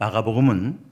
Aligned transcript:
마가복음은 0.00 0.82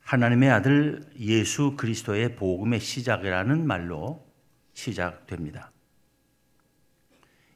하나님의 0.00 0.50
아들 0.50 1.00
예수 1.20 1.76
그리스도의 1.76 2.34
복음의 2.34 2.80
시작이라는 2.80 3.64
말로 3.68 4.26
시작됩니다. 4.72 5.70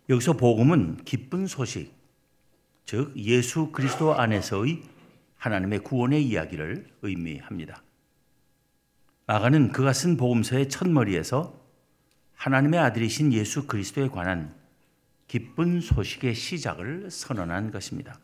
여기서 0.08 0.34
복음은 0.34 0.98
기쁜 1.04 1.48
소식, 1.48 1.92
즉 2.84 3.12
예수 3.16 3.72
그리스도 3.72 4.14
안에서의 4.14 4.84
하나님의 5.38 5.80
구원의 5.80 6.24
이야기를 6.24 6.86
의미합니다. 7.02 7.82
마가는 9.26 9.72
그가 9.72 9.92
쓴 9.92 10.16
복음서의 10.16 10.68
첫머리에서 10.68 11.60
하나님의 12.36 12.78
아들이신 12.78 13.32
예수 13.32 13.66
그리스도에 13.66 14.06
관한 14.06 14.54
기쁜 15.26 15.80
소식의 15.80 16.36
시작을 16.36 17.10
선언한 17.10 17.72
것입니다. 17.72 18.20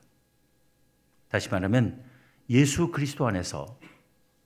다시 1.28 1.48
말하면 1.48 2.02
예수 2.50 2.90
그리스도 2.90 3.26
안에서 3.26 3.78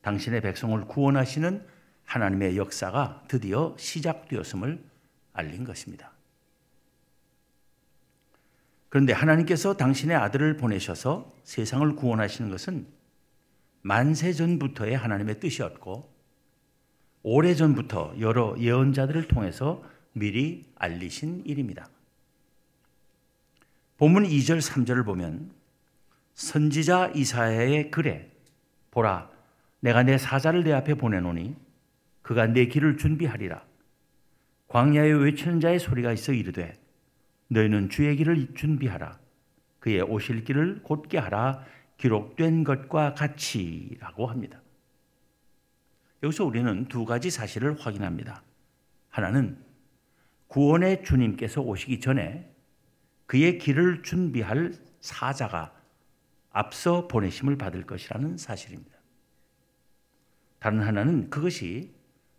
당신의 0.02 0.40
백성을 0.40 0.80
구원하시는 0.86 1.64
하나님의 2.04 2.56
역사가 2.56 3.24
드디어 3.28 3.74
시작되었음을 3.78 4.82
알린 5.32 5.64
것입니다. 5.64 6.12
그런데 8.88 9.12
하나님께서 9.12 9.76
당신의 9.76 10.16
아들을 10.16 10.58
보내셔서 10.58 11.32
세상을 11.44 11.96
구원하시는 11.96 12.50
것은 12.50 12.86
만세 13.80 14.32
전부터의 14.32 14.96
하나님의 14.96 15.40
뜻이었고 15.40 16.12
오래 17.22 17.54
전부터 17.54 18.16
여러 18.20 18.54
예언자들을 18.58 19.28
통해서 19.28 19.82
미리 20.12 20.70
알리신 20.76 21.44
일입니다. 21.46 21.88
본문 23.96 24.24
2절 24.24 24.60
3절을 24.60 25.06
보면 25.06 25.50
선지자 26.34 27.12
이사야의 27.14 27.90
글에 27.90 28.30
보라 28.90 29.30
내가 29.80 30.02
내 30.02 30.18
사자를 30.18 30.64
내 30.64 30.72
앞에 30.72 30.94
보내노니 30.94 31.56
그가 32.22 32.46
내 32.46 32.66
길을 32.66 32.96
준비하리라 32.98 33.64
광야에 34.68 35.12
외치는 35.12 35.60
자의 35.60 35.78
소리가 35.78 36.12
있어 36.12 36.32
이르되 36.32 36.80
너희는 37.48 37.90
주의 37.90 38.16
길을 38.16 38.54
준비하라 38.54 39.18
그의 39.80 40.00
오실 40.02 40.44
길을 40.44 40.82
곧게 40.82 41.18
하라 41.18 41.64
기록된 41.98 42.64
것과 42.64 43.14
같이라고 43.14 44.26
합니다. 44.26 44.60
여기서 46.22 46.44
우리는 46.44 46.86
두 46.86 47.04
가지 47.04 47.30
사실을 47.30 47.78
확인합니다. 47.78 48.42
하나는 49.08 49.58
구원의 50.46 51.04
주님께서 51.04 51.60
오시기 51.60 52.00
전에 52.00 52.48
그의 53.26 53.58
길을 53.58 54.02
준비할 54.02 54.72
사자가 55.00 55.74
앞서 56.52 57.08
보내심을 57.08 57.56
받을 57.56 57.84
것이라는 57.84 58.36
사실입니다. 58.36 58.98
다른 60.58 60.80
하나는 60.80 61.28
그것이 61.28 61.92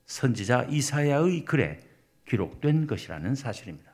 선지자 0.06 0.68
이사야의 0.70 1.46
글에 1.46 1.80
기록된 2.26 2.88
것이라는 2.88 3.36
사실입니다. 3.36 3.94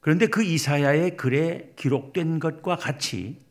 그런데 0.00 0.28
그 0.28 0.42
이사야의 0.42 1.16
글에 1.16 1.72
기록된 1.76 2.38
것과 2.38 2.76
같이 2.76 3.44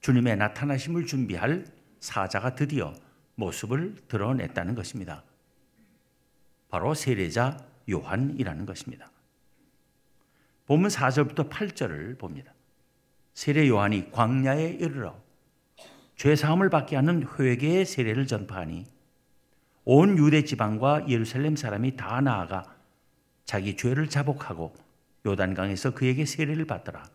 주님의 0.00 0.36
나타나심을 0.36 1.04
준비할 1.06 1.66
사자가 2.00 2.54
드디어 2.54 2.94
모습을 3.34 3.96
드러냈다는 4.08 4.74
것입니다. 4.74 5.22
바로 6.70 6.94
세례자 6.94 7.58
요한이라는 7.90 8.64
것입니다. 8.64 9.10
본문 10.66 10.88
4절부터 10.88 11.50
8절을 11.50 12.18
봅니다. 12.18 12.54
세례 13.40 13.66
요한이 13.68 14.10
광야에 14.10 14.68
이르러 14.68 15.16
죄 16.14 16.36
사함을 16.36 16.68
받게 16.68 16.94
하는 16.94 17.26
회개의 17.38 17.86
세례를 17.86 18.26
전파하니 18.26 18.84
온 19.86 20.18
유대 20.18 20.44
지방과 20.44 21.08
예루살렘 21.08 21.56
사람이 21.56 21.96
다 21.96 22.20
나아가 22.20 22.76
자기 23.46 23.78
죄를 23.78 24.10
자복하고 24.10 24.74
요단강에서 25.24 25.94
그에게 25.94 26.26
세례를 26.26 26.66
받더라. 26.66 27.08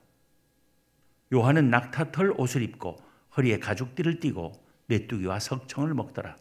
요한은 1.31 1.69
낙타털 1.69 2.33
옷을 2.37 2.63
입고 2.63 2.97
허리에 3.37 3.59
가죽띠를 3.59 4.19
띠고 4.19 4.51
메뚜기와 4.87 5.37
석청을 5.37 5.93
먹더라. 5.93 6.37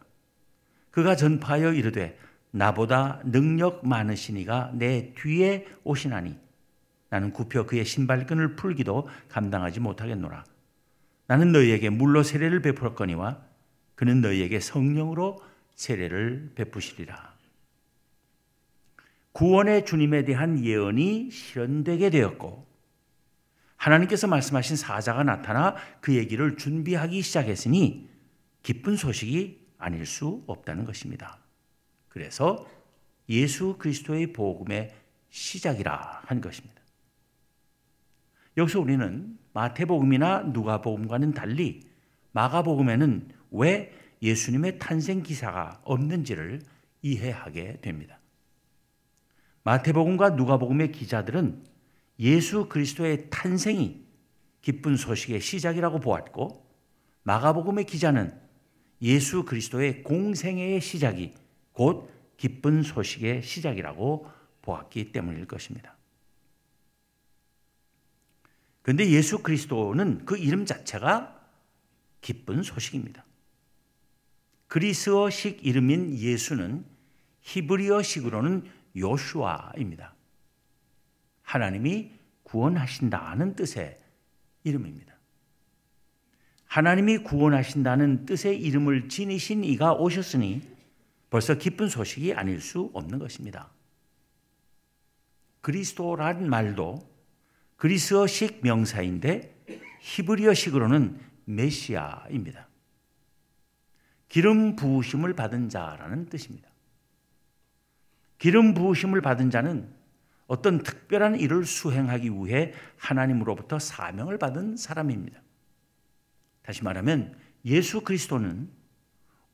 그가 0.92 1.14
전파하여 1.14 1.74
이르되 1.74 2.18
나보다 2.52 3.20
능력 3.22 3.86
많으시니가 3.86 4.70
내 4.76 5.12
뒤에 5.12 5.66
오시나니 5.84 6.42
나는 7.14 7.32
굽혀 7.32 7.64
그의 7.64 7.84
신발끈을 7.84 8.56
풀기도 8.56 9.08
감당하지 9.28 9.78
못하겠노라. 9.78 10.44
나는 11.28 11.52
너희에게 11.52 11.88
물로 11.88 12.24
세례를 12.24 12.60
베풀었거니와 12.60 13.40
그는 13.94 14.20
너희에게 14.20 14.58
성령으로 14.58 15.40
세례를 15.76 16.50
베푸시리라. 16.56 17.32
구원의 19.30 19.86
주님에 19.86 20.24
대한 20.24 20.64
예언이 20.64 21.30
실현되게 21.30 22.10
되었고 22.10 22.66
하나님께서 23.76 24.26
말씀하신 24.26 24.74
사자가 24.74 25.22
나타나 25.22 25.76
그 26.00 26.16
얘기를 26.16 26.56
준비하기 26.56 27.22
시작했으니 27.22 28.10
기쁜 28.64 28.96
소식이 28.96 29.64
아닐 29.78 30.04
수 30.04 30.42
없다는 30.48 30.84
것입니다. 30.84 31.38
그래서 32.08 32.68
예수 33.28 33.76
그리스도의 33.78 34.32
복음의 34.32 34.92
시작이라 35.30 36.22
한 36.24 36.40
것입니다. 36.40 36.73
여기서 38.56 38.80
우리는 38.80 39.38
마태복음이나 39.52 40.50
누가복음과는 40.52 41.34
달리 41.34 41.82
마가복음에는 42.32 43.28
왜 43.52 43.92
예수님의 44.22 44.78
탄생 44.78 45.22
기사가 45.22 45.80
없는지를 45.84 46.60
이해하게 47.02 47.80
됩니다. 47.80 48.18
마태복음과 49.62 50.30
누가복음의 50.30 50.92
기자들은 50.92 51.64
예수 52.20 52.68
그리스도의 52.68 53.28
탄생이 53.30 54.04
기쁜 54.62 54.96
소식의 54.96 55.40
시작이라고 55.40 56.00
보았고 56.00 56.66
마가복음의 57.22 57.86
기자는 57.86 58.32
예수 59.02 59.44
그리스도의 59.44 60.02
공생애의 60.02 60.80
시작이 60.80 61.34
곧 61.72 62.10
기쁜 62.36 62.82
소식의 62.82 63.42
시작이라고 63.42 64.26
보았기 64.62 65.12
때문일 65.12 65.46
것입니다. 65.46 65.96
그런데 68.84 69.08
예수 69.08 69.38
그리스도는 69.38 70.26
그 70.26 70.36
이름 70.36 70.66
자체가 70.66 71.40
기쁜 72.20 72.62
소식입니다. 72.62 73.24
그리스어식 74.66 75.64
이름인 75.64 76.18
예수는 76.18 76.84
히브리어식으로는 77.40 78.68
요슈아입니다. 78.94 80.14
하나님이 81.40 82.12
구원하신다는 82.42 83.56
뜻의 83.56 83.98
이름입니다. 84.64 85.14
하나님이 86.66 87.18
구원하신다는 87.18 88.26
뜻의 88.26 88.60
이름을 88.60 89.08
지니신 89.08 89.64
이가 89.64 89.94
오셨으니 89.94 90.60
벌써 91.30 91.54
기쁜 91.54 91.88
소식이 91.88 92.34
아닐 92.34 92.60
수 92.60 92.90
없는 92.92 93.18
것입니다. 93.18 93.70
그리스도란 95.62 96.50
말도 96.50 97.13
그리스어식 97.76 98.60
명사인데 98.62 99.54
히브리어식으로는 100.00 101.18
메시아입니다. 101.44 102.68
기름 104.28 104.76
부으심을 104.76 105.34
받은 105.34 105.68
자라는 105.68 106.26
뜻입니다. 106.26 106.68
기름 108.38 108.74
부으심을 108.74 109.20
받은 109.20 109.50
자는 109.50 109.88
어떤 110.46 110.82
특별한 110.82 111.40
일을 111.40 111.64
수행하기 111.64 112.30
위해 112.30 112.74
하나님으로부터 112.96 113.78
사명을 113.78 114.38
받은 114.38 114.76
사람입니다. 114.76 115.40
다시 116.62 116.84
말하면 116.84 117.36
예수 117.64 118.02
그리스도는 118.02 118.68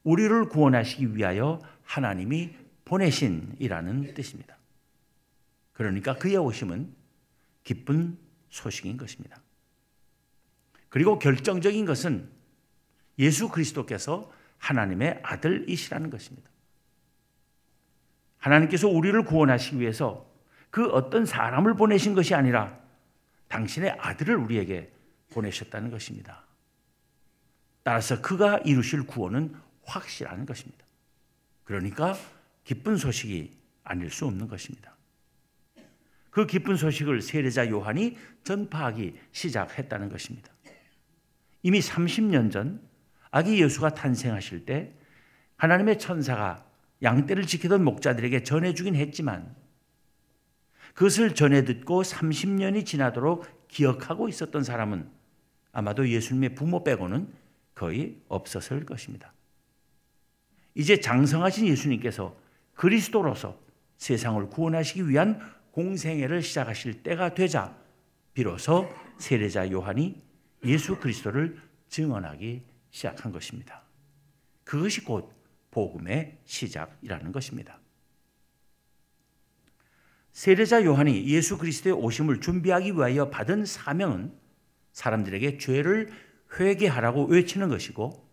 우리를 0.02 0.48
구원하시기 0.48 1.14
위하여 1.14 1.60
하나님이 1.82 2.54
보내신 2.84 3.54
이라는 3.58 4.14
뜻입니다. 4.14 4.56
그러니까 5.72 6.16
그의 6.16 6.36
오심은 6.36 6.99
기쁜 7.70 8.18
소식인 8.48 8.96
것입니다. 8.96 9.40
그리고 10.88 11.20
결정적인 11.20 11.84
것은 11.84 12.28
예수 13.20 13.48
그리스도께서 13.48 14.28
하나님의 14.58 15.20
아들이시라는 15.22 16.10
것입니다. 16.10 16.50
하나님께서 18.38 18.88
우리를 18.88 19.24
구원하시기 19.24 19.78
위해서 19.78 20.28
그 20.70 20.90
어떤 20.90 21.24
사람을 21.24 21.74
보내신 21.74 22.14
것이 22.14 22.34
아니라 22.34 22.76
당신의 23.46 23.92
아들을 24.00 24.34
우리에게 24.34 24.92
보내셨다는 25.32 25.92
것입니다. 25.92 26.44
따라서 27.84 28.20
그가 28.20 28.58
이루실 28.64 29.06
구원은 29.06 29.54
확실한 29.84 30.44
것입니다. 30.44 30.84
그러니까 31.62 32.16
기쁜 32.64 32.96
소식이 32.96 33.56
아닐 33.84 34.10
수 34.10 34.26
없는 34.26 34.48
것입니다. 34.48 34.96
그 36.30 36.46
기쁜 36.46 36.76
소식을 36.76 37.22
세례자 37.22 37.68
요한이 37.70 38.16
전파하기 38.44 39.14
시작했다는 39.32 40.08
것입니다. 40.08 40.52
이미 41.62 41.80
30년 41.80 42.50
전 42.50 42.80
아기 43.30 43.62
예수가 43.62 43.94
탄생하실 43.94 44.64
때 44.64 44.94
하나님의 45.56 45.98
천사가 45.98 46.64
양떼를 47.02 47.46
지키던 47.46 47.84
목자들에게 47.84 48.42
전해주긴 48.42 48.94
했지만 48.94 49.54
그것을 50.94 51.34
전해 51.34 51.64
듣고 51.64 52.02
30년이 52.02 52.84
지나도록 52.84 53.46
기억하고 53.68 54.28
있었던 54.28 54.64
사람은 54.64 55.08
아마도 55.72 56.08
예수님의 56.08 56.54
부모 56.54 56.82
빼고는 56.82 57.32
거의 57.74 58.20
없었을 58.28 58.84
것입니다. 58.84 59.32
이제 60.74 61.00
장성하신 61.00 61.66
예수님께서 61.66 62.36
그리스도로서 62.74 63.58
세상을 63.98 64.48
구원하시기 64.48 65.08
위한 65.08 65.40
공생애를 65.72 66.42
시작하실 66.42 67.02
때가 67.02 67.34
되자 67.34 67.76
비로소 68.34 68.88
세례자 69.18 69.70
요한이 69.70 70.22
예수 70.64 70.96
그리스도를 70.98 71.60
증언하기 71.88 72.62
시작한 72.90 73.32
것입니다. 73.32 73.82
그것이 74.64 75.04
곧 75.04 75.32
복음의 75.70 76.38
시작이라는 76.44 77.32
것입니다. 77.32 77.78
세례자 80.32 80.84
요한이 80.84 81.26
예수 81.26 81.58
그리스도의 81.58 81.94
오심을 81.94 82.40
준비하기 82.40 82.92
위하여 82.92 83.30
받은 83.30 83.66
사명은 83.66 84.32
사람들에게 84.92 85.58
죄를 85.58 86.10
회개하라고 86.58 87.26
외치는 87.26 87.68
것이고 87.68 88.28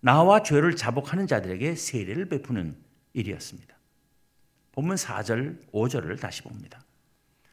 나와 0.00 0.42
죄를 0.42 0.76
자복하는 0.76 1.26
자들에게 1.26 1.74
세례를 1.74 2.28
베푸는 2.28 2.76
일이었습니다. 3.12 3.77
본문 4.72 4.96
4절, 4.96 5.58
5절을 5.72 6.20
다시 6.20 6.42
봅니다. 6.42 6.80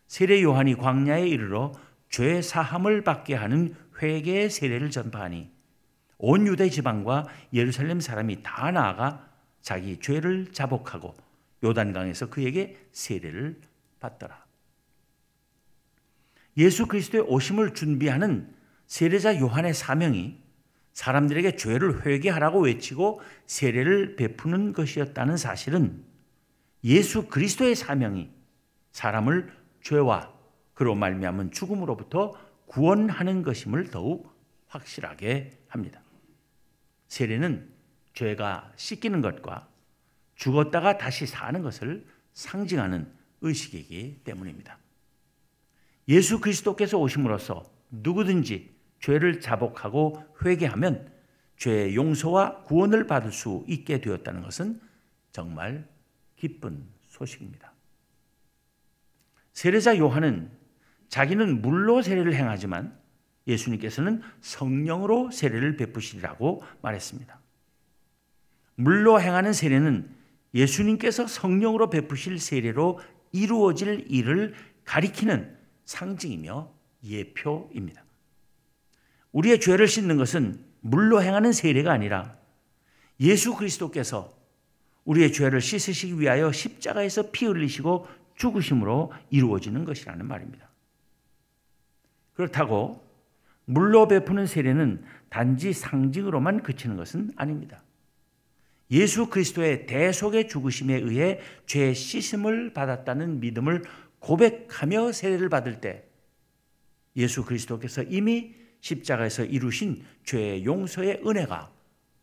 세례 0.08 0.42
요한이 0.42 0.76
광야에 0.76 1.28
이르러 1.28 1.74
죄 2.10 2.42
사함을 2.42 3.04
받게 3.04 3.36
하는 3.36 3.76
회개의 4.02 4.50
세례를 4.50 4.92
전파하니 4.92 5.52
온 6.18 6.48
유대 6.48 6.70
지방과 6.70 7.26
예루살렘 7.54 8.00
사람이 8.00 8.44
다 8.44 8.72
나아가 8.72 9.30
자기 9.62 10.00
죄를 10.00 10.52
자복하고 10.52 11.16
요단강에서 11.64 12.30
그에게 12.30 12.78
세례를 12.92 13.60
받더라. 14.00 14.46
예수 16.58 16.86
그리스도의 16.86 17.26
오심을 17.28 17.74
준비하는 17.74 18.54
세례자 18.88 19.40
요한의 19.40 19.74
사명이 19.74 20.40
사람들에게 20.94 21.58
죄를 21.58 22.06
회개하라고 22.06 22.62
외치고 22.62 23.20
세례를 23.48 24.16
베푸는 24.16 24.72
것이었다는 24.72 25.36
사실은 25.36 26.04
예수 26.86 27.28
그리스도의 27.28 27.76
사명이 27.76 28.30
사람을 28.92 29.52
죄와 29.82 30.32
그로 30.76 30.94
말미암은 30.94 31.52
죽음으로부터 31.52 32.34
구원하는 32.68 33.42
것임을 33.42 33.90
더욱 33.90 34.32
확실하게 34.68 35.58
합니다. 35.68 36.02
세례는 37.08 37.74
죄가 38.14 38.72
씻기는 38.76 39.22
것과 39.22 39.68
죽었다가 40.36 41.00
다시 41.00 41.26
사는 41.26 41.62
것을 41.64 42.06
상징하는 42.34 43.12
의식이기 43.42 44.22
때문입니다. 44.24 44.78
예수 46.08 46.40
그리스도께서 46.40 47.00
오심으로써 47.00 47.64
누구든지 47.90 48.76
죄를 49.00 49.40
자복하고 49.40 50.24
회개하면 50.44 51.12
죄의 51.58 51.96
용서와 51.96 52.64
구원을 52.64 53.08
받을 53.08 53.32
수 53.32 53.64
있게 53.68 54.02
되었다는 54.02 54.44
것은 54.44 54.80
정말 55.32 55.88
기쁜 56.36 56.86
소식입니다. 57.08 57.72
세례자 59.54 59.98
요한은 59.98 60.52
자기는 61.08 61.62
물로 61.62 62.02
세례를 62.02 62.34
행하지만 62.34 62.98
예수님께서는 63.48 64.22
성령으로 64.42 65.32
세례를 65.32 65.78
베푸시리라고 65.78 66.64
말했습니다. 66.82 67.40
물로 68.76 69.22
행하는 69.22 69.54
세례는 69.54 70.10
예수님께서 70.54 71.28
성령으로 71.28 71.90
베푸실 71.90 72.40
세례로 72.40 73.00
이루어질 73.32 74.06
일을 74.10 74.56
가리키는 74.84 75.56
상징이며 75.86 76.72
예표입니다. 77.04 78.04
우리의 79.32 79.60
죄를 79.60 79.88
씻는 79.88 80.18
것은 80.18 80.64
물로 80.82 81.22
행하는 81.22 81.52
세례가 81.52 81.92
아니라 81.92 82.38
예수 83.20 83.56
그리스도께서 83.56 84.35
우리의 85.06 85.32
죄를 85.32 85.62
씻으시기 85.62 86.20
위하여 86.20 86.52
십자가에서 86.52 87.32
피 87.32 87.46
흘리시고 87.46 88.08
죽으심으로 88.36 89.14
이루어지는 89.30 89.86
것이라는 89.86 90.28
말입니다. 90.28 90.70
그렇다고 92.34 93.04
물로 93.66 94.08
베푸는 94.08 94.46
세례는 94.46 95.04
단지 95.30 95.74
상징으로만 95.74 96.64
그치는 96.64 96.98
것은 96.98 97.32
아닙니다. 97.36 97.82
예수 98.92 99.30
그리스도의 99.30 99.88
대속의 99.88 100.48
죽으심에 100.48 100.96
의해 100.96 101.40
죄 101.66 101.94
씻음을 101.94 102.74
받았다는 102.74 103.40
믿음을 103.40 103.84
고백하며 104.20 105.12
세례를 105.12 105.50
받을 105.50 105.82
때 105.82 106.04
예수 107.16 107.44
그리스도께서 107.46 108.04
이미 108.04 108.54
십자가에서 108.82 109.46
이루신 109.46 110.04
죄의 110.26 110.66
용서의 110.66 111.22
은혜가 111.26 111.72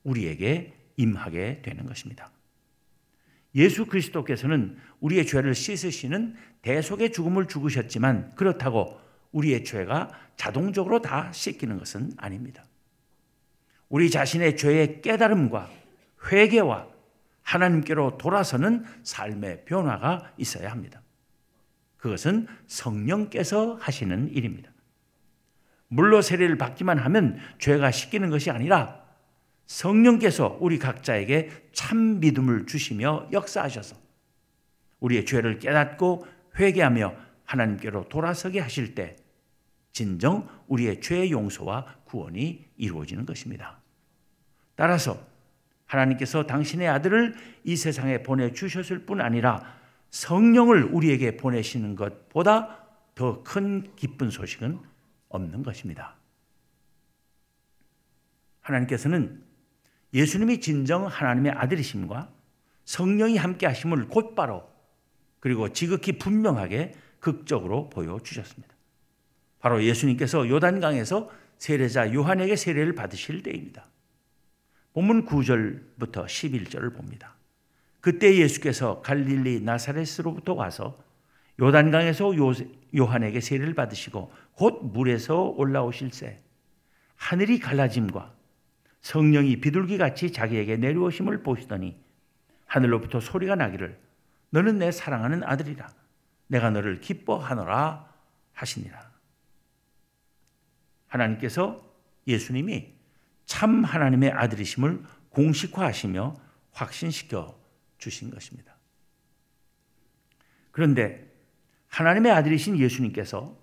우리에게 0.04 0.74
임하게 0.96 1.62
되는 1.62 1.86
것입니다. 1.86 2.30
예수 3.54 3.86
그리스도께서는 3.86 4.78
우리의 5.00 5.26
죄를 5.26 5.54
씻으시는 5.54 6.36
대속의 6.62 7.12
죽음을 7.12 7.46
죽으셨지만 7.46 8.34
그렇다고 8.34 8.98
우리의 9.32 9.64
죄가 9.64 10.10
자동적으로 10.36 11.02
다 11.02 11.30
씻기는 11.32 11.78
것은 11.78 12.12
아닙니다. 12.16 12.64
우리 13.88 14.10
자신의 14.10 14.56
죄의 14.56 15.02
깨달음과 15.02 15.70
회개와 16.30 16.88
하나님께로 17.42 18.16
돌아서는 18.18 18.84
삶의 19.02 19.64
변화가 19.64 20.32
있어야 20.38 20.70
합니다. 20.70 21.02
그것은 21.98 22.46
성령께서 22.66 23.76
하시는 23.80 24.28
일입니다. 24.30 24.70
물로 25.88 26.22
세례를 26.22 26.56
받기만 26.56 26.98
하면 26.98 27.38
죄가 27.58 27.90
씻기는 27.90 28.30
것이 28.30 28.50
아니라 28.50 29.01
성령께서 29.72 30.58
우리 30.60 30.78
각자에게 30.78 31.50
참 31.72 32.20
믿음을 32.20 32.66
주시며 32.66 33.28
역사하셔서 33.32 33.96
우리의 35.00 35.24
죄를 35.24 35.58
깨닫고 35.58 36.26
회개하며 36.58 37.14
하나님께로 37.44 38.08
돌아서게 38.08 38.60
하실 38.60 38.94
때 38.94 39.16
진정 39.92 40.46
우리의 40.68 41.00
죄 41.00 41.30
용서와 41.30 41.86
구원이 42.04 42.66
이루어지는 42.76 43.24
것입니다. 43.24 43.80
따라서 44.74 45.18
하나님께서 45.86 46.46
당신의 46.46 46.88
아들을 46.88 47.34
이 47.64 47.76
세상에 47.76 48.22
보내 48.22 48.52
주셨을 48.52 49.06
뿐 49.06 49.20
아니라 49.20 49.80
성령을 50.10 50.84
우리에게 50.84 51.36
보내시는 51.38 51.96
것보다 51.96 52.78
더 53.14 53.42
큰 53.42 53.94
기쁜 53.96 54.30
소식은 54.30 54.80
없는 55.28 55.62
것입니다. 55.62 56.16
하나님께서는 58.60 59.51
예수님이 60.14 60.60
진정 60.60 61.06
하나님의 61.06 61.52
아들이심과 61.52 62.30
성령이 62.84 63.36
함께 63.36 63.66
하심을 63.66 64.08
곧바로 64.08 64.68
그리고 65.40 65.72
지극히 65.72 66.18
분명하게 66.18 66.94
극적으로 67.20 67.88
보여주셨습니다. 67.90 68.74
바로 69.60 69.82
예수님께서 69.82 70.48
요단강에서 70.48 71.30
세례자 71.58 72.12
요한에게 72.12 72.56
세례를 72.56 72.94
받으실 72.94 73.42
때입니다. 73.42 73.86
본문 74.92 75.24
9절부터 75.26 76.26
11절을 76.26 76.94
봅니다. 76.94 77.36
그때 78.00 78.36
예수께서 78.36 79.00
갈릴리 79.00 79.60
나사렛으로부터 79.60 80.54
와서 80.54 80.98
요단강에서 81.60 82.32
요한에게 82.96 83.40
세례를 83.40 83.74
받으시고 83.74 84.32
곧 84.54 84.80
물에서 84.92 85.42
올라오실새 85.56 86.40
하늘이 87.14 87.60
갈라짐과 87.60 88.34
성령이 89.02 89.60
비둘기같이 89.60 90.32
자기에게 90.32 90.76
내려오심을 90.76 91.42
보시더니 91.42 92.00
하늘로부터 92.66 93.20
소리가 93.20 93.56
나기를 93.56 94.00
너는 94.50 94.78
내 94.78 94.90
사랑하는 94.90 95.44
아들이라 95.44 95.88
내가 96.46 96.70
너를 96.70 97.00
기뻐하노라 97.00 98.12
하시니라. 98.52 99.12
하나님께서 101.08 101.84
예수님이 102.26 102.92
참 103.44 103.84
하나님의 103.84 104.30
아들이심을 104.30 105.02
공식화하시며 105.30 106.36
확신시켜 106.72 107.58
주신 107.98 108.30
것입니다. 108.30 108.76
그런데 110.70 111.30
하나님의 111.88 112.32
아들이신 112.32 112.78
예수님께서 112.78 113.58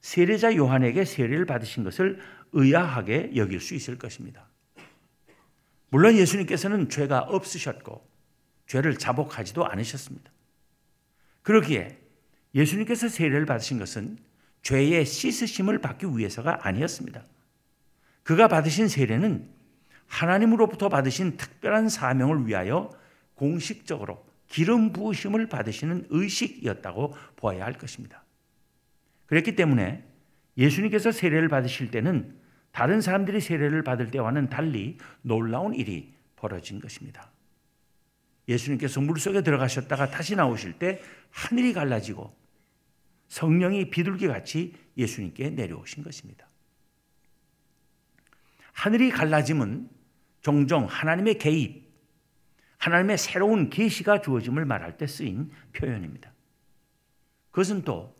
세례자 0.00 0.56
요한에게 0.56 1.04
세례를 1.04 1.44
받으신 1.44 1.84
것을 1.84 2.20
의아하게 2.52 3.36
여길 3.36 3.60
수 3.60 3.74
있을 3.74 3.98
것입니다. 3.98 4.48
물론 5.90 6.16
예수님께서는 6.16 6.88
죄가 6.88 7.20
없으셨고 7.20 8.08
죄를 8.66 8.96
자복하지도 8.96 9.66
않으셨습니다. 9.66 10.30
그러기에 11.42 11.98
예수님께서 12.54 13.08
세례를 13.08 13.46
받으신 13.46 13.78
것은 13.78 14.18
죄의 14.62 15.04
씻으심을 15.04 15.80
받기 15.80 16.06
위해서가 16.06 16.66
아니었습니다. 16.66 17.24
그가 18.22 18.48
받으신 18.48 18.88
세례는 18.88 19.48
하나님으로부터 20.06 20.88
받으신 20.88 21.36
특별한 21.36 21.88
사명을 21.88 22.46
위하여 22.46 22.90
공식적으로 23.34 24.24
기름 24.48 24.92
부으심을 24.92 25.48
받으시는 25.48 26.06
의식이었다고 26.10 27.14
보아야 27.36 27.64
할 27.64 27.74
것입니다. 27.74 28.24
그랬기 29.26 29.54
때문에 29.54 30.04
예수님께서 30.58 31.12
세례를 31.12 31.48
받으실 31.48 31.90
때는 31.90 32.39
다른 32.72 33.00
사람들이 33.00 33.40
세례를 33.40 33.82
받을 33.82 34.10
때와는 34.10 34.48
달리 34.48 34.98
놀라운 35.22 35.74
일이 35.74 36.14
벌어진 36.36 36.80
것입니다. 36.80 37.30
예수님께서 38.48 39.00
물 39.00 39.18
속에 39.18 39.42
들어가셨다가 39.42 40.10
다시 40.10 40.36
나오실 40.36 40.74
때 40.74 41.00
하늘이 41.30 41.72
갈라지고 41.72 42.36
성령이 43.28 43.90
비둘기 43.90 44.26
같이 44.26 44.74
예수님께 44.96 45.50
내려오신 45.50 46.02
것입니다. 46.02 46.48
하늘이 48.72 49.10
갈라짐은 49.10 49.88
종종 50.40 50.86
하나님의 50.86 51.38
개입, 51.38 51.90
하나님의 52.78 53.18
새로운 53.18 53.68
계시가 53.68 54.22
주어짐을 54.22 54.64
말할 54.64 54.96
때 54.96 55.06
쓰인 55.06 55.50
표현입니다. 55.72 56.32
그것은 57.50 57.82
또 57.82 58.16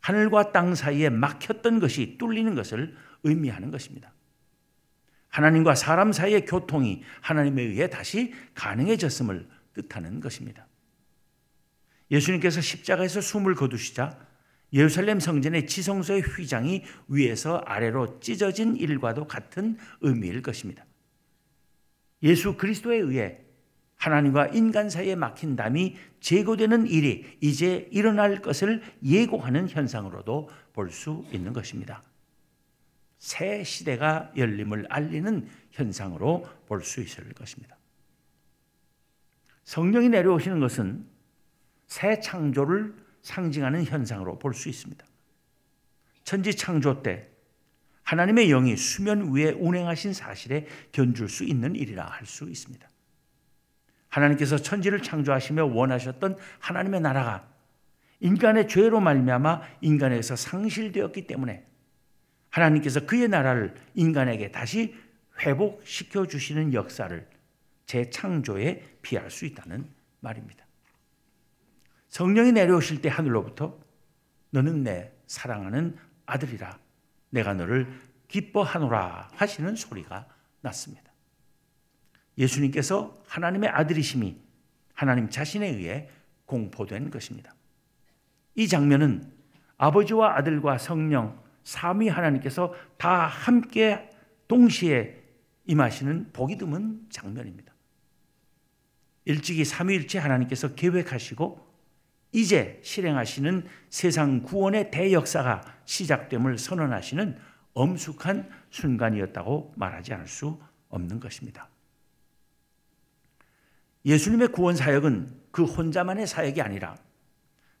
하늘과 0.00 0.52
땅 0.52 0.74
사이에 0.74 1.10
막혔던 1.10 1.80
것이 1.80 2.16
뚫리는 2.16 2.54
것을 2.54 2.96
의미하는 3.22 3.70
것입니다. 3.70 4.12
하나님과 5.28 5.74
사람 5.74 6.12
사이의 6.12 6.46
교통이 6.46 7.02
하나님에 7.20 7.62
의해 7.62 7.88
다시 7.88 8.32
가능해졌음을 8.54 9.48
뜻하는 9.74 10.20
것입니다. 10.20 10.66
예수님께서 12.10 12.60
십자가에서 12.60 13.20
숨을 13.20 13.54
거두시자 13.54 14.18
예루살렘 14.72 15.20
성전의 15.20 15.66
지성소의 15.66 16.22
휘장이 16.22 16.84
위에서 17.08 17.58
아래로 17.66 18.20
찢어진 18.20 18.76
일과도 18.76 19.26
같은 19.26 19.78
의미일 20.00 20.42
것입니다. 20.42 20.84
예수 22.22 22.56
그리스도에 22.56 22.96
의해 22.96 23.38
하나님과 23.96 24.48
인간 24.48 24.90
사이에 24.90 25.14
막힌 25.16 25.56
담이 25.56 25.96
제거되는 26.20 26.86
일이 26.86 27.38
이제 27.40 27.88
일어날 27.90 28.40
것을 28.40 28.82
예고하는 29.04 29.68
현상으로도 29.68 30.48
볼 30.72 30.90
수 30.90 31.24
있는 31.32 31.52
것입니다. 31.52 32.02
새 33.18 33.64
시대가 33.64 34.32
열림을 34.36 34.86
알리는 34.88 35.48
현상으로 35.72 36.46
볼 36.66 36.82
수 36.82 37.00
있을 37.00 37.32
것입니다. 37.32 37.76
성령이 39.64 40.08
내려오시는 40.08 40.60
것은 40.60 41.06
새 41.86 42.20
창조를 42.20 42.94
상징하는 43.22 43.84
현상으로 43.84 44.38
볼 44.38 44.54
수 44.54 44.68
있습니다. 44.68 45.04
천지 46.24 46.54
창조 46.54 47.02
때 47.02 47.28
하나님의 48.02 48.48
영이 48.48 48.76
수면 48.76 49.34
위에 49.34 49.50
운행하신 49.50 50.14
사실에 50.14 50.66
견줄 50.92 51.28
수 51.28 51.44
있는 51.44 51.74
일이라 51.74 52.06
할 52.06 52.26
수 52.26 52.48
있습니다. 52.48 52.88
하나님께서 54.08 54.56
천지를 54.56 55.02
창조하시며 55.02 55.66
원하셨던 55.66 56.38
하나님의 56.60 57.02
나라가 57.02 57.46
인간의 58.20 58.68
죄로 58.68 59.00
말미암아 59.00 59.60
인간에서 59.82 60.34
상실되었기 60.34 61.26
때문에 61.26 61.67
하나님께서 62.50 63.06
그의 63.06 63.28
나라를 63.28 63.74
인간에게 63.94 64.50
다시 64.50 64.94
회복시켜 65.40 66.26
주시는 66.26 66.74
역사를 66.74 67.28
재창조에 67.86 68.98
피할 69.02 69.30
수 69.30 69.46
있다는 69.46 69.88
말입니다. 70.20 70.66
성령이 72.08 72.52
내려오실 72.52 73.00
때 73.02 73.08
하늘로부터 73.08 73.78
너는 74.50 74.82
내 74.82 75.12
사랑하는 75.26 75.96
아들이라 76.26 76.78
내가 77.30 77.54
너를 77.54 77.86
기뻐하노라 78.28 79.30
하시는 79.34 79.74
소리가 79.76 80.26
났습니다. 80.60 81.12
예수님께서 82.36 83.22
하나님의 83.26 83.70
아들이심이 83.70 84.36
하나님 84.94 85.28
자신에 85.28 85.66
의해 85.68 86.08
공포된 86.46 87.10
것입니다. 87.10 87.54
이 88.54 88.68
장면은 88.68 89.32
아버지와 89.76 90.36
아들과 90.36 90.78
성령 90.78 91.40
삼위 91.68 92.08
하나님께서 92.08 92.74
다 92.96 93.26
함께 93.26 94.08
동시에 94.48 95.22
임하시는 95.66 96.30
보기 96.32 96.56
드문 96.56 97.06
장면입니다. 97.10 97.74
일찍이 99.26 99.66
삼위일체 99.66 100.18
하나님께서 100.18 100.74
계획하시고 100.74 101.68
이제 102.32 102.80
실행하시는 102.82 103.66
세상 103.90 104.42
구원의 104.44 104.90
대역사가 104.90 105.60
시작됨을 105.84 106.56
선언하시는 106.56 107.38
엄숙한 107.74 108.48
순간이었다고 108.70 109.74
말하지 109.76 110.14
않을 110.14 110.26
수 110.26 110.58
없는 110.88 111.20
것입니다. 111.20 111.68
예수님의 114.06 114.52
구원 114.52 114.74
사역은 114.74 115.38
그 115.50 115.64
혼자만의 115.64 116.26
사역이 116.26 116.62
아니라 116.62 116.96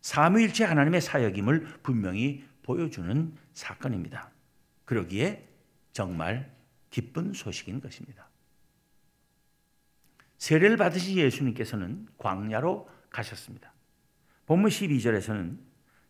삼위일체 0.02 0.64
하나님의 0.64 1.00
사역임을 1.00 1.78
분명히 1.82 2.44
보여주는 2.68 3.32
사건입니다. 3.54 4.30
그러기에 4.84 5.48
정말 5.92 6.54
기쁜 6.90 7.32
소식인 7.32 7.80
것입니다. 7.80 8.28
세례를 10.36 10.76
받으신 10.76 11.16
예수님께서는 11.16 12.06
광야로 12.18 12.86
가셨습니다. 13.08 13.72
본문 14.44 14.68
12절에서는 14.68 15.58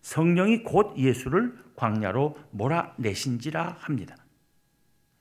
성령이 0.02 0.64
곧 0.64 0.98
예수를 0.98 1.56
광야로 1.76 2.36
몰아내신지라 2.50 3.76
합니다. 3.78 4.16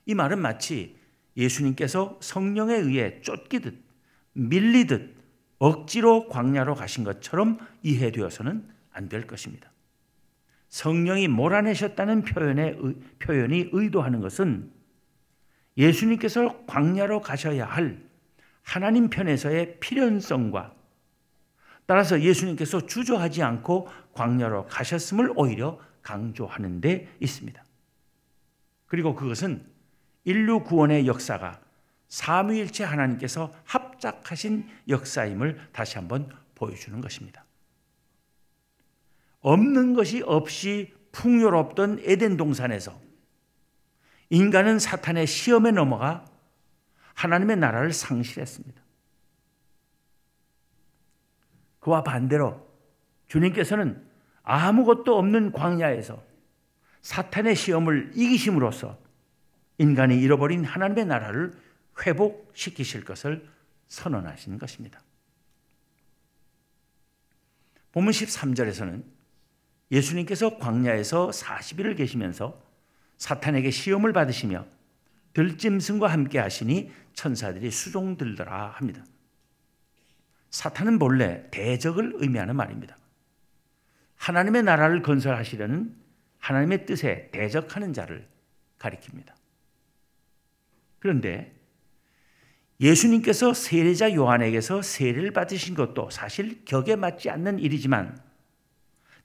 이 0.08 0.16
말은 0.16 0.42
마치 0.42 0.98
예수님께서 1.36 2.18
성령에 2.20 2.74
의해 2.74 3.22
쫓기듯 3.22 3.80
밀리듯 4.34 5.16
억지로 5.60 6.30
광야로 6.30 6.74
가신 6.74 7.04
것처럼 7.04 7.60
이해되어서는 7.84 8.68
안 8.92 9.10
될 9.10 9.28
것입니다. 9.28 9.72
성령이 10.70 11.28
몰아내셨다는 11.28 12.24
표현의, 12.24 12.78
표현이 13.20 13.70
의도하는 13.72 14.22
것은 14.22 14.72
예수님께서 15.78 16.66
광야로 16.66 17.22
가셔야 17.22 17.66
할 17.66 18.02
하나님 18.64 19.10
편에서의 19.10 19.80
필연성과 19.80 20.74
따라서 21.86 22.22
예수님께서 22.22 22.86
주저하지 22.86 23.42
않고 23.44 23.88
광야로 24.14 24.66
가셨음을 24.66 25.34
오히려 25.36 25.80
강조하는 26.02 26.82
데 26.82 27.08
있습니다. 27.22 27.64
그리고 28.88 29.16
그것은 29.16 29.66
인류 30.26 30.64
구원의 30.64 31.08
역사가 31.08 31.62
삼위일체 32.10 32.84
하나님께서 32.84 33.54
합작하신 33.64 34.68
역사임을 34.90 35.70
다시 35.72 35.98
한번 35.98 36.30
보여주는 36.56 37.00
것입니다. 37.00 37.47
없는 39.42 39.94
것이 39.94 40.22
없이 40.24 40.94
풍요롭던 41.12 42.02
에덴 42.04 42.38
동산에서 42.38 43.00
인간은 44.30 44.80
사탄의 44.80 45.26
시험에 45.26 45.72
넘어가 45.72 46.26
하나님의 47.14 47.58
나라를 47.58 47.94
상실했습니다. 47.94 48.82
그와 51.80 52.04
반대로 52.04 52.68
주님께서는 53.28 54.06
아무것도 54.44 55.18
없는 55.18 55.52
광야에서 55.52 56.22
사탄의 57.02 57.56
시험을 57.56 58.12
이기심으로써 58.16 58.98
인간이 59.78 60.20
잃어버린 60.20 60.66
하나님의 60.66 61.06
나라를 61.06 61.54
회복시키실 62.06 63.06
것을 63.06 63.48
선언하신 63.88 64.58
것입니다. 64.58 65.00
본문 67.92 68.12
13절에서는 68.12 69.17
예수님께서 69.92 70.58
광야에서 70.58 71.30
40일을 71.30 71.96
계시면서 71.96 72.62
사탄에게 73.18 73.72
시험을 73.72 74.14
받으시며 74.14 74.66
들짐승과 75.34 76.08
함께 76.08 76.40
하시니 76.40 76.92
천사들이 77.14 77.72
수종 77.72 78.18
들더라 78.18 78.70
합니다. 78.76 79.04
사탄은 80.50 81.00
본래 81.00 81.50
대적을 81.52 82.14
의미하는 82.16 82.56
말입니다. 82.56 82.98
하나님의 84.16 84.64
나라를 84.64 85.02
건설하시려는 85.02 85.96
하나님의 86.40 86.86
뜻에 86.86 87.30
대적하는 87.32 87.94
자를 87.94 88.28
가리킵니다. 88.80 89.34
그런데 91.00 91.56
예수님께서 92.80 93.54
세례자 93.54 94.14
요한에게서 94.14 94.82
세례를 94.82 95.32
받으신 95.32 95.76
것도 95.76 96.10
사실 96.10 96.64
격에 96.66 96.96
맞지 96.96 97.30
않는 97.30 97.60
일이지만 97.60 98.20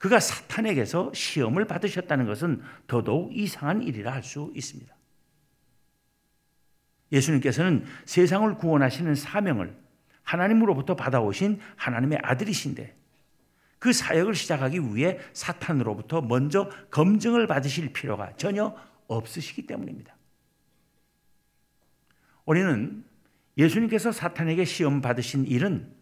그가 0.03 0.19
사탄에게서 0.19 1.13
시험을 1.15 1.65
받으셨다는 1.67 2.27
것은 2.27 2.61
더더욱 2.89 3.37
이상한 3.37 3.85
일이라 3.85 4.13
할 4.13 4.25
수 4.25 4.53
있습니다. 4.53 4.93
예수님께서는 7.13 7.85
세상을 8.05 8.53
구원하시는 8.57 9.15
사명을 9.15 9.77
하나님으로부터 10.25 10.97
받아오신 10.97 11.61
하나님의 11.77 12.19
아들이신데 12.21 12.97
그 13.79 13.93
사역을 13.93 14.35
시작하기 14.35 14.81
위해 14.93 15.21
사탄으로부터 15.35 16.21
먼저 16.21 16.69
검증을 16.91 17.47
받으실 17.47 17.93
필요가 17.93 18.35
전혀 18.35 18.77
없으시기 19.07 19.69
때문입니다. 19.69 20.17
우리는 22.45 23.05
예수님께서 23.57 24.11
사탄에게 24.11 24.65
시험 24.65 25.01
받으신 25.01 25.47
일은 25.47 25.95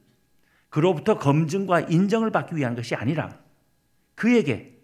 그로부터 0.71 1.19
검증과 1.19 1.81
인정을 1.81 2.31
받기 2.31 2.57
위한 2.57 2.75
것이 2.75 2.95
아니라 2.95 3.40
그에게 4.21 4.79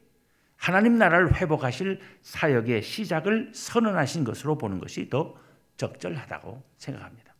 하나님 0.56 0.96
나라를 0.96 1.34
회복하실 1.34 2.00
사역의 2.22 2.80
시작을 2.80 3.50
선언하신 3.52 4.24
것으로 4.24 4.56
보는 4.56 4.78
것이 4.78 5.10
더 5.10 5.36
적절하다고 5.76 6.64
생각합니다. 6.78 7.34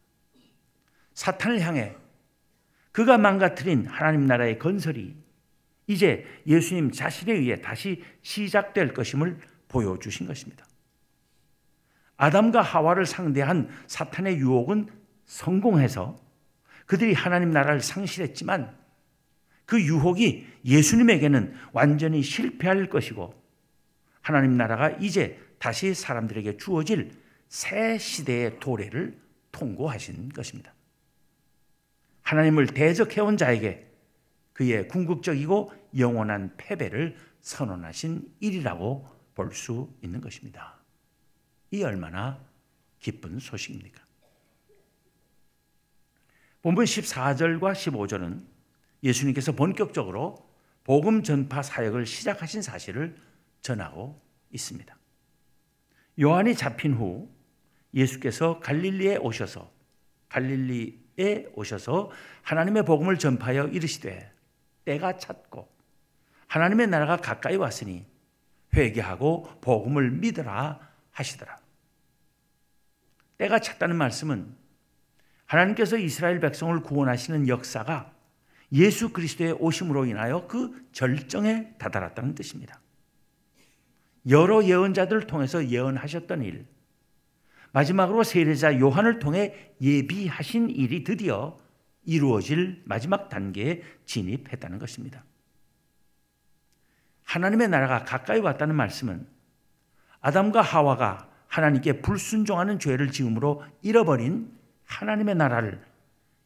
사탄을 1.15 1.62
향해 1.62 1.97
그가 2.93 3.17
망가뜨린 3.17 3.87
하나님 3.87 4.26
나라의 4.26 4.59
건설이 4.59 5.17
이제 5.87 6.26
예수님 6.47 6.91
자신에 6.91 7.33
의해 7.33 7.62
다시 7.62 8.05
시작될 8.21 8.93
것임을 8.93 9.41
보여주신 9.69 10.26
것입니다. 10.26 10.67
아담과 12.19 12.61
하와를 12.61 13.07
상대한 13.07 13.71
사탄의 13.87 14.37
유혹은 14.37 14.91
성공해서 15.25 16.21
그들이 16.85 17.15
하나님 17.15 17.53
나라를 17.53 17.81
상실했지만 17.81 18.76
그 19.67 19.83
유혹이 19.83 20.47
예수님에게는 20.65 21.55
완전히 21.73 22.23
실패할 22.23 22.89
것이고 22.89 23.35
하나님 24.23 24.57
나라가 24.57 24.91
이제 24.91 25.39
다시 25.59 25.93
사람들에게 25.93 26.57
주어질 26.57 27.11
새 27.49 27.99
시대의 27.99 28.59
도래를 28.61 29.19
통고하신 29.53 30.31
것입니다. 30.31 30.73
하나님을 32.23 32.67
대적해온 32.69 33.37
자에게 33.37 33.87
그의 34.53 34.89
궁극적이고 34.89 35.73
영원한 35.99 36.55
패배를 36.57 37.17
선언하신 37.41 38.35
일이라고 38.41 39.09
볼 39.35 39.53
수 39.53 39.93
있는 40.03 40.21
것입니다. 40.21 40.81
이 41.71 41.83
얼마나 41.83 42.41
기쁜 42.99 43.39
소식입니까? 43.39 44.03
본문 46.63 46.85
14절과 46.85 47.73
15절은 47.75 48.56
예수님께서 49.03 49.53
본격적으로 49.53 50.47
복음 50.85 51.23
전파 51.23 51.62
사역을 51.62 52.07
시작하신 52.07 52.62
사실을 52.62 53.17
전하고 53.61 54.21
있습니다. 54.50 54.97
요한이 56.21 56.55
잡힌 56.55 56.95
후 56.95 57.29
예수께서 57.93 58.61
갈릴리에 58.61 59.17
오셔서 59.17 59.71
갈릴리에 60.29 61.53
오셔서 61.55 62.11
하나님의 62.43 62.85
복음을 62.85 63.19
전파하여 63.19 63.69
이르시되 63.69 64.33
때가 64.85 65.17
찼고 65.19 65.69
하나님의 66.47 66.87
나라가 66.87 67.17
가까이 67.17 67.57
왔으니 67.57 68.07
회개하고 68.75 69.61
복음을 69.61 70.11
믿으라 70.11 70.81
하시더라. 71.11 71.57
때가 73.38 73.59
찼다는 73.59 73.97
말씀은 73.97 74.55
하나님께서 75.47 75.97
이스라엘 75.97 76.41
백성을 76.41 76.79
구원하시는 76.83 77.49
역사가 77.49 78.16
예수 78.73 79.13
그리스도의 79.13 79.53
오심으로 79.53 80.07
인하여 80.07 80.47
그 80.47 80.87
절정에 80.93 81.75
다다랐다는 81.79 82.35
뜻입니다. 82.35 82.81
여러 84.29 84.65
예언자들을 84.65 85.27
통해서 85.27 85.67
예언하셨던 85.67 86.43
일, 86.43 86.67
마지막으로 87.73 88.25
세례자 88.25 88.81
요한을 88.81 89.19
통해 89.19 89.73
예비하신 89.81 90.71
일이 90.71 91.05
드디어 91.05 91.57
이루어질 92.05 92.83
마지막 92.85 93.29
단계에 93.29 93.83
진입했다는 94.05 94.79
것입니다. 94.79 95.25
하나님의 97.25 97.69
나라가 97.69 98.05
가까이 98.05 98.39
왔다는 98.39 98.75
말씀은 98.75 99.27
아담과 100.21 100.63
하와가 100.63 101.29
하나님께 101.49 102.00
불순종하는 102.00 102.79
죄를 102.79 103.11
지음으로 103.11 103.65
잃어버린 103.83 104.50
하나님의 104.87 105.35
나라를 105.35 105.83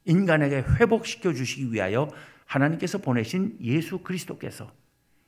인간에게 0.04 0.64
회복시켜 0.78 1.32
주시기 1.32 1.72
위하여 1.72 2.08
하나님께서 2.46 2.98
보내신 2.98 3.58
예수 3.60 3.98
그리스도께서 3.98 4.72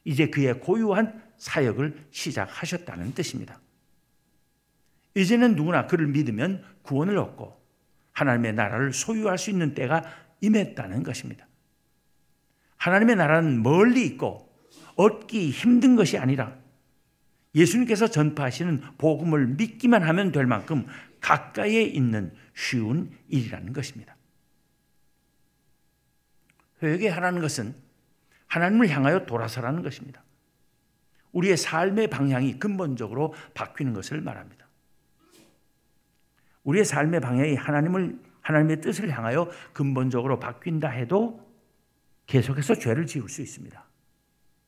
이제 0.04 0.26
그의 0.28 0.58
고유한 0.60 1.22
사역을 1.38 2.06
시작하셨다는 2.10 3.14
뜻입니다. 3.14 3.60
이제는 5.14 5.54
누구나 5.54 5.86
그를 5.86 6.08
믿으면 6.08 6.64
구원을 6.82 7.16
얻고 7.18 7.60
하나님의 8.12 8.54
나라를 8.54 8.92
소유할 8.92 9.38
수 9.38 9.50
있는 9.50 9.74
때가 9.74 10.04
임했다는 10.40 11.02
것입니다. 11.02 11.46
하나님의 12.76 13.16
나라는 13.16 13.62
멀리 13.62 14.04
있고 14.06 14.52
얻기 14.96 15.50
힘든 15.50 15.96
것이 15.96 16.18
아니라 16.18 16.56
예수님께서 17.54 18.08
전파하시는 18.08 18.82
복음을 18.98 19.46
믿기만 19.46 20.02
하면 20.02 20.32
될 20.32 20.46
만큼 20.46 20.86
가까이에 21.20 21.82
있는 21.82 22.34
쉬운 22.54 23.10
일이라는 23.28 23.72
것입니다. 23.72 24.16
회개하라는 26.86 27.40
것은 27.40 27.74
하나님을 28.46 28.88
향하여 28.88 29.24
돌아서라는 29.26 29.82
것입니다. 29.82 30.22
우리의 31.32 31.56
삶의 31.56 32.08
방향이 32.08 32.58
근본적으로 32.58 33.34
바뀌는 33.54 33.94
것을 33.94 34.20
말합니다. 34.20 34.66
우리의 36.64 36.84
삶의 36.84 37.20
방향이 37.20 37.54
하나님을 37.54 38.18
하나님의 38.42 38.80
뜻을 38.80 39.10
향하여 39.10 39.50
근본적으로 39.72 40.38
바뀐다 40.38 40.88
해도 40.88 41.48
계속해서 42.26 42.74
죄를 42.74 43.06
지을 43.06 43.28
수 43.28 43.40
있습니다. 43.40 43.84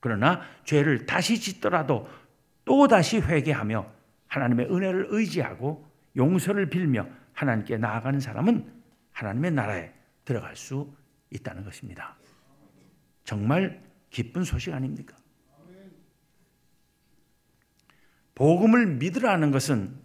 그러나 0.01 0.43
죄를 0.65 1.07
다시 1.07 1.41
짓더라도 1.41 2.09
또 2.65 2.89
다시 2.89 3.19
회개하며 3.19 3.91
하나님의 4.27 4.67
은혜를 4.67 5.07
의지하고 5.11 5.89
용서를 6.17 6.71
빌며 6.71 7.07
하나님께 7.33 7.79
나아가는 7.79 8.21
사람은 8.21 8.73
하나님의 9.13 9.53
나라에 9.53 9.93
들어갈 10.25 10.57
수 10.57 10.93
있다는 11.35 11.65
것입니다. 11.65 12.17
정말 13.25 13.83
기쁜 14.11 14.45
소식 14.45 14.73
아닙니까? 14.73 15.17
복음을 18.35 18.87
믿으라는 18.97 19.51
것은 19.51 19.97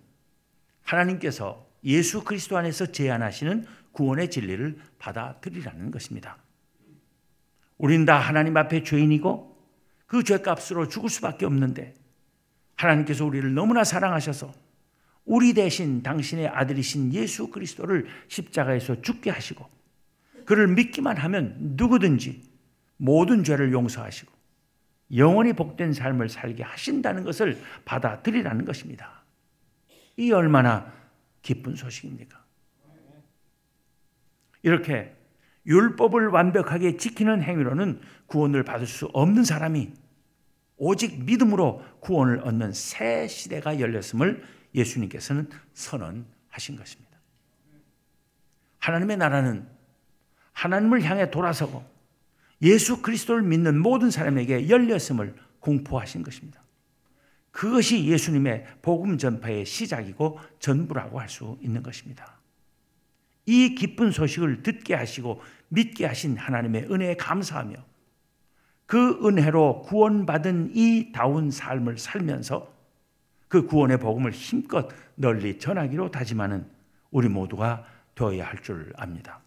하나님께서 0.83 1.67
예수 1.83 2.23
그리스도 2.23 2.57
안에서 2.57 2.87
제안하시는 2.87 3.65
구원의 3.91 4.29
진리를 4.29 4.77
받아들이라는 4.99 5.91
것입니다. 5.91 6.37
우린 7.77 8.05
다 8.05 8.19
하나님 8.19 8.57
앞에 8.57 8.83
죄인이고 8.83 9.57
그 10.05 10.23
죄값으로 10.23 10.87
죽을 10.89 11.09
수밖에 11.09 11.45
없는데 11.45 11.95
하나님께서 12.75 13.25
우리를 13.25 13.53
너무나 13.53 13.83
사랑하셔서 13.83 14.53
우리 15.25 15.53
대신 15.53 16.01
당신의 16.01 16.47
아들이신 16.47 17.13
예수 17.13 17.49
그리스도를 17.49 18.07
십자가에서 18.27 19.01
죽게 19.01 19.29
하시고 19.29 19.78
그를 20.49 20.67
믿기만 20.67 21.15
하면 21.15 21.55
누구든지 21.59 22.41
모든 22.97 23.43
죄를 23.43 23.71
용서하시고 23.71 24.31
영원히 25.15 25.53
복된 25.53 25.93
삶을 25.93 26.27
살게 26.27 26.63
하신다는 26.63 27.23
것을 27.23 27.61
받아들이라는 27.85 28.65
것입니다. 28.65 29.25
이 30.17 30.31
얼마나 30.31 30.91
기쁜 31.43 31.75
소식입니까? 31.75 32.43
이렇게 34.63 35.15
율법을 35.67 36.29
완벽하게 36.29 36.97
지키는 36.97 37.43
행위로는 37.43 38.01
구원을 38.25 38.63
받을 38.63 38.87
수 38.87 39.05
없는 39.13 39.43
사람이 39.43 39.93
오직 40.77 41.25
믿음으로 41.25 41.83
구원을 41.99 42.39
얻는 42.39 42.73
새 42.73 43.27
시대가 43.27 43.79
열렸음을 43.79 44.43
예수님께서는 44.73 45.47
선언하신 45.75 46.75
것입니다. 46.75 47.19
하나님의 48.79 49.17
나라는 49.17 49.78
하나님을 50.59 51.03
향해 51.03 51.31
돌아서고 51.31 51.83
예수 52.61 53.01
그리스도를 53.01 53.43
믿는 53.43 53.79
모든 53.79 54.11
사람에게 54.11 54.67
열렸음을 54.69 55.33
공포하신 55.59 56.23
것입니다. 56.23 56.61
그것이 57.51 58.05
예수님의 58.05 58.65
복음 58.81 59.17
전파의 59.17 59.65
시작이고 59.65 60.39
전부라고 60.59 61.19
할 61.19 61.29
수 61.29 61.57
있는 61.61 61.81
것입니다. 61.81 62.37
이 63.45 63.73
기쁜 63.75 64.11
소식을 64.11 64.61
듣게 64.63 64.93
하시고 64.95 65.41
믿게 65.69 66.05
하신 66.05 66.37
하나님의 66.37 66.91
은혜에 66.91 67.15
감사하며 67.15 67.75
그 68.85 69.19
은혜로 69.25 69.83
구원받은 69.83 70.71
이 70.75 71.11
다운 71.13 71.51
삶을 71.51 71.97
살면서 71.97 72.73
그 73.47 73.65
구원의 73.65 73.99
복음을 73.99 74.31
힘껏 74.31 74.89
널리 75.15 75.57
전하기로 75.57 76.11
다짐하는 76.11 76.69
우리 77.11 77.29
모두가 77.29 77.85
되어야 78.15 78.45
할 78.45 78.61
줄 78.61 78.93
압니다. 78.97 79.41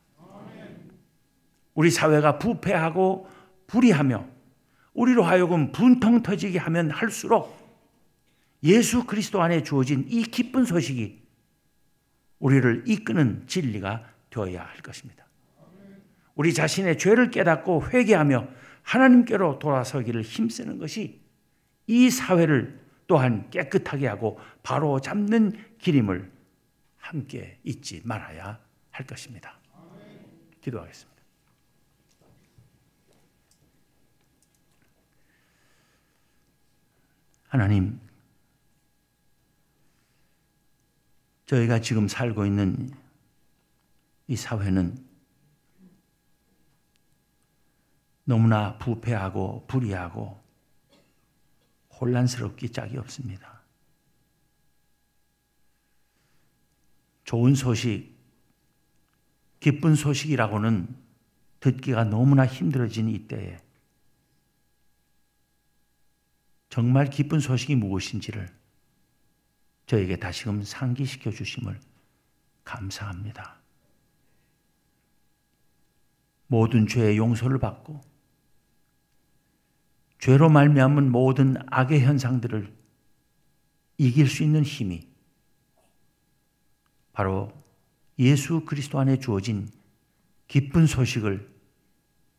우리 1.74 1.90
사회가 1.90 2.38
부패하고 2.38 3.28
불의하며 3.66 4.26
우리로 4.94 5.22
하여금 5.22 5.72
분통 5.72 6.22
터지게 6.22 6.58
하면 6.58 6.90
할수록 6.90 7.58
예수 8.62 9.04
그리스도 9.04 9.42
안에 9.42 9.62
주어진 9.62 10.06
이 10.08 10.22
기쁜 10.22 10.64
소식이 10.64 11.22
우리를 12.38 12.84
이끄는 12.86 13.44
진리가 13.46 14.04
되어야 14.30 14.62
할 14.62 14.76
것입니다. 14.78 15.26
우리 16.34 16.54
자신의 16.54 16.98
죄를 16.98 17.30
깨닫고 17.30 17.88
회개하며 17.88 18.48
하나님께로 18.82 19.58
돌아서기를 19.58 20.22
힘쓰는 20.22 20.78
것이 20.78 21.20
이 21.86 22.10
사회를 22.10 22.80
또한 23.06 23.50
깨끗하게 23.50 24.06
하고 24.06 24.38
바로 24.62 25.00
잡는 25.00 25.52
길임을 25.78 26.30
함께 26.96 27.58
잊지 27.64 28.02
말아야 28.04 28.58
할 28.90 29.06
것입니다. 29.06 29.58
기도하겠습니다. 30.60 31.11
하나님, 37.52 38.00
저희가 41.44 41.82
지금 41.82 42.08
살고 42.08 42.46
있는 42.46 42.90
이 44.26 44.36
사회는 44.36 44.96
너무나 48.24 48.78
부패하고 48.78 49.66
불의하고 49.66 50.42
혼란스럽기 52.00 52.70
짝이 52.70 52.96
없습니다. 52.96 53.60
좋은 57.24 57.54
소식, 57.54 58.16
기쁜 59.60 59.94
소식이라고는 59.94 60.88
듣기가 61.60 62.04
너무나 62.04 62.46
힘들어진 62.46 63.10
이때에 63.10 63.58
정말 66.72 67.10
기쁜 67.10 67.38
소식이 67.38 67.74
무엇인지를 67.74 68.48
저에게 69.84 70.16
다시금 70.16 70.62
상기시켜 70.62 71.30
주심을 71.30 71.78
감사합니다. 72.64 73.60
모든 76.46 76.86
죄의 76.86 77.18
용서를 77.18 77.58
받고 77.58 78.00
죄로 80.18 80.48
말미암은 80.48 81.12
모든 81.12 81.56
악의 81.66 82.00
현상들을 82.06 82.74
이길 83.98 84.26
수 84.26 84.42
있는 84.42 84.62
힘이 84.62 85.06
바로 87.12 87.52
예수 88.18 88.64
그리스도 88.64 88.98
안에 88.98 89.18
주어진 89.18 89.68
기쁜 90.48 90.86
소식을 90.86 91.54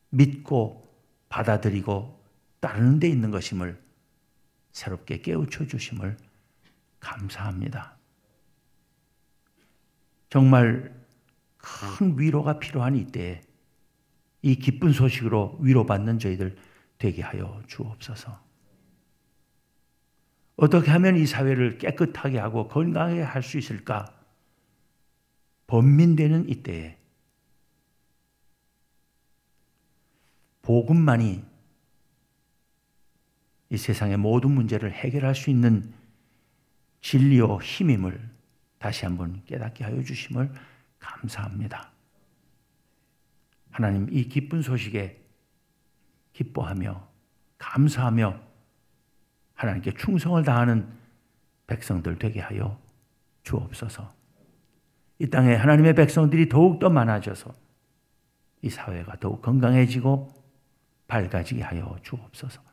믿고 0.09 0.91
받아들이고 1.29 2.19
따르는 2.61 2.99
데 2.99 3.07
있는 3.07 3.29
것임을 3.29 3.82
새롭게 4.73 5.21
깨우쳐 5.21 5.67
주심을 5.67 6.17
감사합니다. 6.99 7.97
정말 10.29 10.93
큰 11.57 12.19
위로가 12.19 12.59
필요한 12.59 12.95
이때에 12.95 13.41
이 14.41 14.55
기쁜 14.55 14.91
소식으로 14.91 15.59
위로받는 15.61 16.19
저희들 16.19 16.57
되게 16.97 17.21
하여 17.21 17.61
주옵소서. 17.67 18.43
어떻게 20.55 20.91
하면 20.91 21.15
이 21.17 21.25
사회를 21.25 21.77
깨끗하게 21.77 22.39
하고 22.39 22.67
건강하게 22.67 23.21
할 23.21 23.41
수 23.41 23.57
있을까? 23.57 24.05
번민되는 25.67 26.49
이때에 26.49 26.97
복음만이 30.61 31.43
이 33.73 33.77
세상의 33.77 34.17
모든 34.17 34.51
문제를 34.51 34.91
해결할 34.91 35.33
수 35.33 35.49
있는 35.49 35.91
진리요 37.01 37.57
힘임을 37.57 38.21
다시 38.77 39.03
한번 39.05 39.41
깨닫게 39.47 39.83
하여 39.83 39.99
주심을 40.03 40.53
감사합니다. 40.99 41.89
하나님 43.71 44.07
이 44.11 44.29
기쁜 44.29 44.61
소식에 44.61 45.19
기뻐하며 46.33 47.07
감사하며 47.57 48.39
하나님께 49.55 49.95
충성을 49.95 50.43
다하는 50.43 50.87
백성들 51.65 52.19
되게 52.19 52.41
하여 52.41 52.79
주옵소서. 53.41 54.07
이 55.17 55.27
땅에 55.31 55.55
하나님의 55.55 55.95
백성들이 55.95 56.47
더욱 56.47 56.77
더 56.77 56.91
많아져서 56.91 57.51
이 58.61 58.69
사회가 58.69 59.17
더욱 59.19 59.41
건강해지고 59.41 60.31
밝아지게 61.07 61.63
하여 61.63 61.97
주옵소서. 62.03 62.72